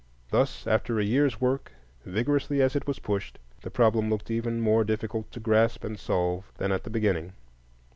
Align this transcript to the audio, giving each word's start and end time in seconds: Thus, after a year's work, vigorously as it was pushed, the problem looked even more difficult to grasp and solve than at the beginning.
Thus, 0.31 0.65
after 0.65 0.99
a 0.99 1.03
year's 1.03 1.39
work, 1.39 1.73
vigorously 2.05 2.59
as 2.59 2.75
it 2.75 2.87
was 2.87 2.97
pushed, 2.97 3.37
the 3.61 3.69
problem 3.69 4.09
looked 4.09 4.31
even 4.31 4.59
more 4.59 4.83
difficult 4.83 5.31
to 5.31 5.39
grasp 5.39 5.83
and 5.83 5.99
solve 5.99 6.51
than 6.57 6.71
at 6.71 6.83
the 6.85 6.89
beginning. 6.89 7.33